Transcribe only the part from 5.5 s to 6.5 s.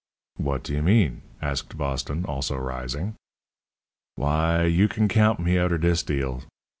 outer dis deal.